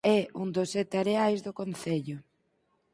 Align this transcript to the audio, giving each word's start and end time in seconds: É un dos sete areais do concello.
É 0.17 0.19
un 0.41 0.47
dos 0.55 0.71
sete 0.75 0.95
areais 1.03 1.39
do 1.45 1.51
concello. 1.59 2.17